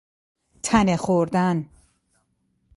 تنه 0.63 0.97
خوردن 0.97 1.69